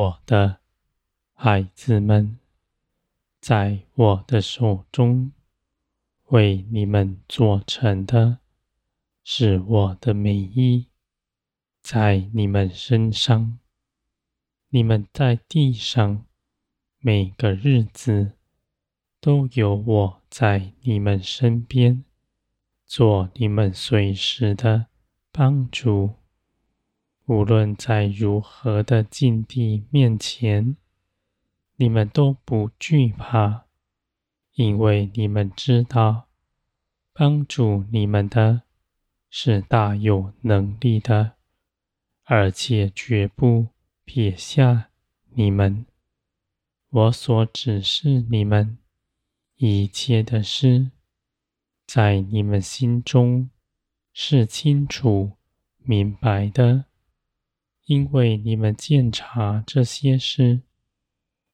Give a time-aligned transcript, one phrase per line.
[0.00, 0.60] 我的
[1.34, 2.38] 孩子们，
[3.38, 5.30] 在我的手中
[6.28, 8.38] 为你们做成的，
[9.22, 10.86] 是我的美意，
[11.82, 13.58] 在你们身上。
[14.70, 16.24] 你们在地上
[17.00, 18.32] 每个日子，
[19.20, 22.06] 都有我在你们身边，
[22.86, 24.86] 做你们随时的
[25.30, 26.14] 帮助。
[27.30, 30.76] 无论在如何的境地面前，
[31.76, 33.66] 你们都不惧怕，
[34.54, 36.26] 因为你们知道，
[37.12, 38.62] 帮助你们的
[39.28, 41.34] 是大有能力的，
[42.24, 43.68] 而且绝不
[44.04, 44.88] 撇下
[45.28, 45.86] 你们。
[46.88, 48.76] 我所指示你们
[49.54, 50.90] 一切的事，
[51.86, 53.50] 在你们心中
[54.12, 55.34] 是清楚
[55.76, 56.89] 明白的。
[57.90, 60.62] 因为你们鉴察这些事，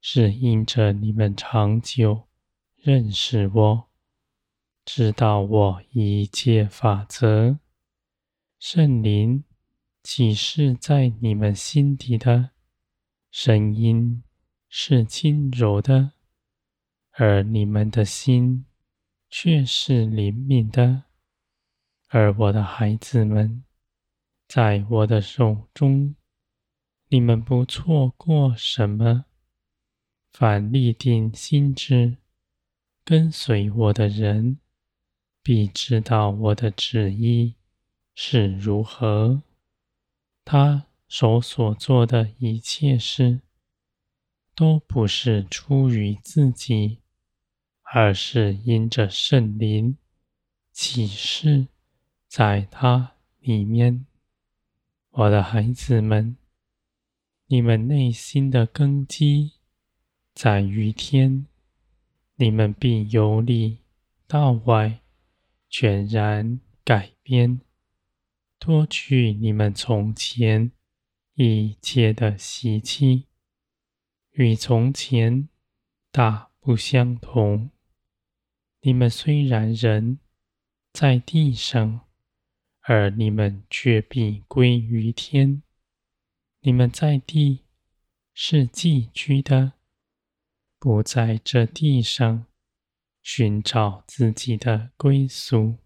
[0.00, 2.26] 是因着你们长久
[2.74, 3.88] 认识我，
[4.84, 7.60] 知道我一切法则。
[8.58, 9.44] 圣灵
[10.02, 12.50] 启示在你们心底的
[13.30, 14.24] 声音
[14.68, 16.14] 是轻柔的，
[17.12, 18.66] 而你们的心
[19.30, 21.04] 却是灵敏的。
[22.08, 23.62] 而我的孩子们，
[24.48, 26.16] 在我的手中。
[27.14, 29.26] 你们不错过什么。
[30.32, 32.16] 凡立定心志
[33.04, 34.58] 跟随我的人，
[35.40, 37.54] 必知道我的旨意
[38.16, 39.44] 是如何。
[40.44, 43.42] 他手所做的一切事，
[44.56, 46.98] 都不是出于自己，
[47.82, 49.96] 而是因着圣灵
[50.72, 51.68] 启示
[52.26, 54.04] 在他里面。
[55.10, 56.36] 我的孩子们。
[57.54, 59.52] 你们内心的根基
[60.34, 61.46] 在于天，
[62.34, 63.78] 你们必由里
[64.26, 64.98] 到外
[65.68, 67.60] 全然改变，
[68.58, 70.72] 脱去你们从前
[71.34, 73.26] 一切的习气，
[74.32, 75.48] 与从前
[76.10, 77.70] 大不相同。
[78.80, 80.18] 你们虽然人
[80.92, 82.00] 在地上，
[82.80, 85.62] 而你们却必归于天。
[86.66, 87.60] 你们在地
[88.32, 89.74] 是寄居的，
[90.78, 92.46] 不在这地上
[93.20, 95.76] 寻找自己的归宿，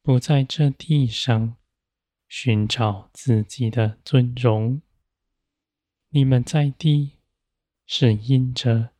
[0.00, 1.56] 不在这地上
[2.26, 4.80] 寻找自己的尊荣。
[6.08, 7.18] 你们在地
[7.84, 8.94] 是因着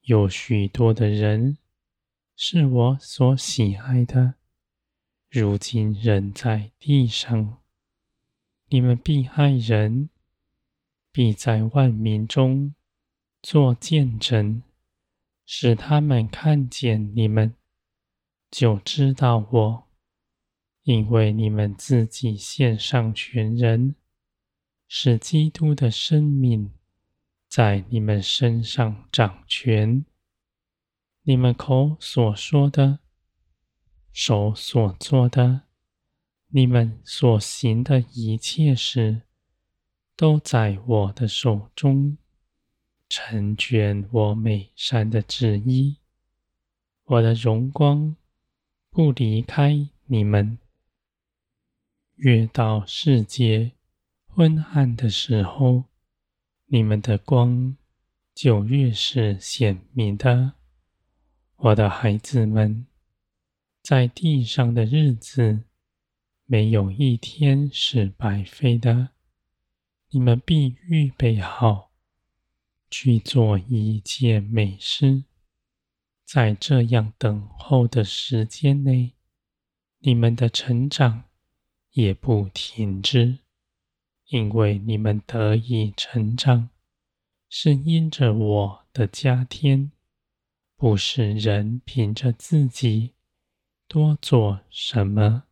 [0.00, 1.56] 有许多的人
[2.34, 4.34] 是我所喜爱的，
[5.28, 7.59] 如今仍在地上。
[8.72, 10.10] 你们必爱人，
[11.10, 12.72] 必在万民中
[13.42, 14.62] 做见证，
[15.44, 17.56] 使他们看见你们，
[18.48, 19.88] 就知道我，
[20.84, 23.96] 因为你们自己献上全人，
[24.86, 26.70] 使基督的生命
[27.48, 30.04] 在你们身上掌权。
[31.22, 33.00] 你们口所说的，
[34.12, 35.62] 手所做的。
[36.52, 39.22] 你们所行的一切事，
[40.16, 42.18] 都在我的手中，
[43.08, 45.98] 成全我美善的旨意。
[47.04, 48.16] 我的荣光
[48.90, 50.58] 不离开你们。
[52.16, 53.72] 越到世界
[54.26, 55.84] 昏暗的时候，
[56.66, 57.76] 你们的光
[58.34, 60.54] 就越是显明的。
[61.56, 62.86] 我的孩子们，
[63.82, 65.62] 在地上的日子。
[66.52, 69.10] 没有一天是白费的，
[70.08, 71.92] 你们必预备好
[72.90, 75.22] 去做一件美事。
[76.24, 79.12] 在这样等候的时间内，
[80.00, 81.26] 你们的成长
[81.92, 83.38] 也不停止，
[84.26, 86.70] 因为你们得以成长，
[87.48, 89.92] 是因着我的加添，
[90.74, 93.12] 不是人凭着自己
[93.86, 95.44] 多做什么。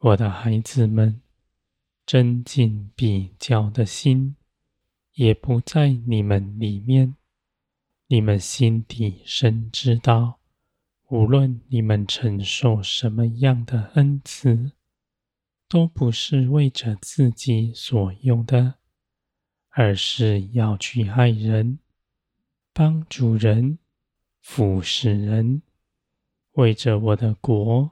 [0.00, 1.20] 我的孩子们，
[2.06, 4.36] 争竞比较的心
[5.14, 7.16] 也不在你们里面。
[8.06, 10.38] 你们心底深知道，
[11.08, 14.70] 无论你们承受什么样的恩赐，
[15.68, 18.74] 都不是为着自己所用的，
[19.70, 21.80] 而是要去爱人、
[22.72, 23.80] 帮助人、
[24.40, 25.62] 服侍人，
[26.52, 27.90] 为着我的国。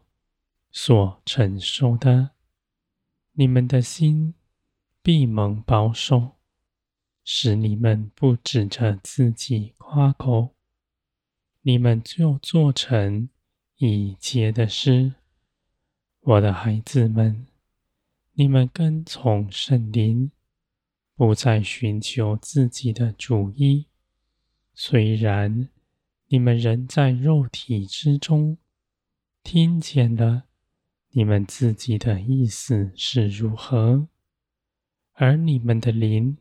[0.79, 2.33] 所承受的，
[3.33, 4.35] 你们的心
[5.01, 6.37] 必蒙保守，
[7.25, 10.55] 使你们不指着自己夸口。
[11.63, 13.31] 你们就做成
[13.79, 15.15] 已结的事，
[16.21, 17.47] 我的孩子们，
[18.35, 20.31] 你们跟从圣灵，
[21.15, 23.87] 不再寻求自己的主意。
[24.75, 25.71] 虽然
[26.27, 28.59] 你们仍在肉体之中，
[29.43, 30.46] 听见了
[31.17, 34.07] 你们自己的意思是如何，
[35.13, 36.37] 而你们的灵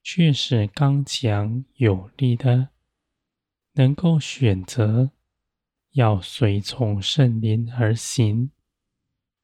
[0.00, 2.68] 却是刚强有力的，
[3.72, 5.10] 能够选择
[5.94, 8.52] 要随从圣灵而行，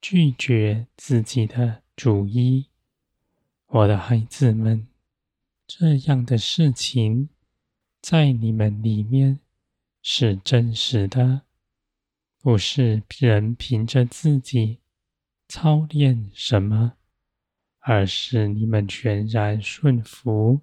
[0.00, 2.68] 拒绝自己的主意。
[3.66, 4.86] 我的孩子们，
[5.66, 7.30] 这样的事情。
[8.00, 9.40] 在你们里面
[10.02, 11.42] 是真实的，
[12.40, 14.78] 不是人凭着自己
[15.48, 16.94] 操练什么，
[17.80, 20.60] 而是你们全然顺服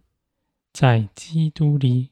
[0.71, 2.11] 在基督里，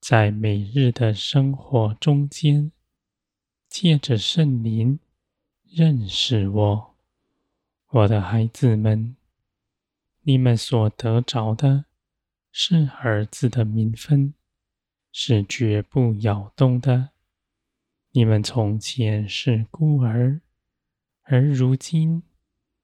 [0.00, 2.72] 在每日的生活中间，
[3.68, 4.98] 借着圣灵
[5.70, 6.94] 认识我，
[7.88, 9.16] 我的孩子们，
[10.22, 11.86] 你们所得着的。
[12.54, 14.34] 是儿子的名分，
[15.10, 17.11] 是绝不摇动的。
[18.14, 20.42] 你们从前是孤儿，
[21.22, 22.22] 而如今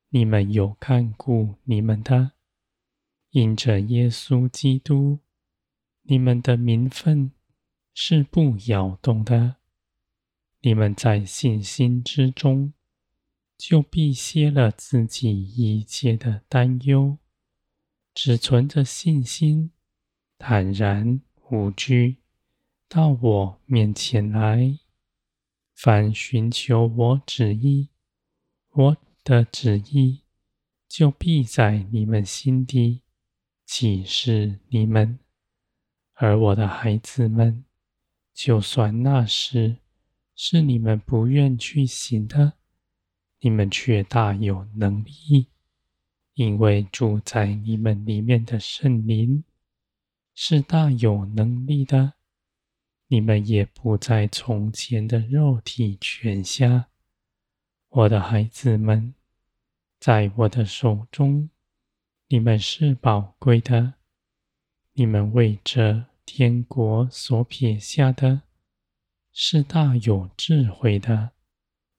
[0.09, 2.33] 你们有看顾你们的。
[3.31, 5.19] 因着耶稣基督，
[6.05, 7.33] 你们的名分
[7.93, 9.57] 是不摇动的。
[10.63, 12.73] 你们在信心之中，
[13.59, 17.19] 就必歇了自己一切的担忧。
[18.15, 19.73] 只存着信心，
[20.39, 21.21] 坦然
[21.51, 22.17] 无惧，
[22.89, 24.79] 到我面前来。
[25.81, 27.91] 凡寻求我旨意，
[28.73, 30.23] 我的旨意
[30.89, 33.03] 就必在你们心底
[33.65, 35.21] 启示你们。
[36.15, 37.65] 而我的孩子们，
[38.35, 39.77] 就算那时
[40.35, 42.55] 是你们不愿去行的，
[43.39, 45.47] 你们却大有能力。
[46.35, 49.45] 因为住在你们里面的圣灵
[50.35, 52.15] 是大有能力的，
[53.09, 56.89] 你们也不在从前的肉体权下。
[57.89, 59.15] 我的孩子们，
[59.99, 61.49] 在我的手中，
[62.29, 63.95] 你们是宝贵的。
[64.93, 68.43] 你们为这天国所撇下的，
[69.33, 71.31] 是大有智慧的，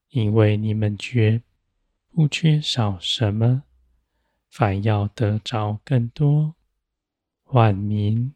[0.09, 1.41] 因为你们绝
[2.11, 3.63] 不缺少什么。
[4.47, 6.55] 反要得着更多，
[7.45, 8.33] 万民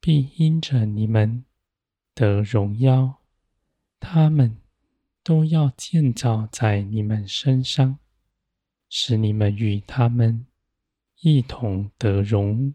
[0.00, 1.44] 必因着你们
[2.14, 3.22] 得荣耀，
[3.98, 4.58] 他们
[5.22, 7.98] 都要建造在你们身上，
[8.88, 10.46] 使你们与他们
[11.20, 12.74] 一同得荣。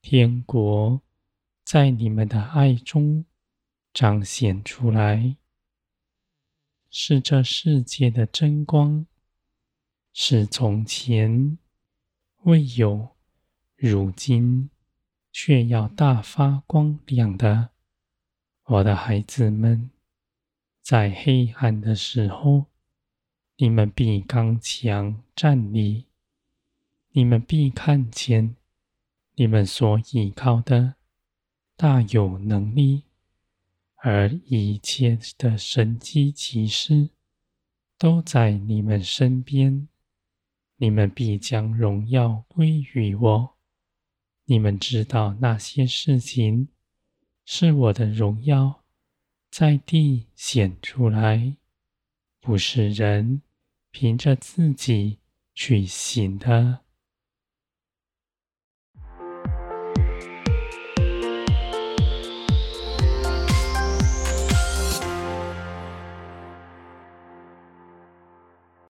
[0.00, 1.02] 天国
[1.64, 3.26] 在你们的爱中
[3.92, 5.36] 彰显出来，
[6.88, 9.06] 是这世界的真光，
[10.12, 11.58] 是从前。
[12.44, 13.16] 未有，
[13.74, 14.70] 如今
[15.32, 17.70] 却要大发光亮的，
[18.70, 19.88] 我的孩子们，
[20.82, 22.66] 在黑暗的时候，
[23.56, 26.04] 你们必刚强站立；
[27.12, 28.56] 你们必看见
[29.36, 30.96] 你们所依靠的
[31.78, 33.04] 大有能力，
[33.96, 37.08] 而一切的神迹奇事
[37.96, 39.88] 都在你们身边。
[40.76, 43.56] 你们必将荣耀归于我。
[44.44, 46.68] 你们知道那些事情
[47.50, 48.84] 是我的荣耀
[49.50, 51.56] 在地显出来，
[52.42, 53.40] 不是人
[53.90, 55.20] 凭着自己
[55.54, 56.80] 去行的。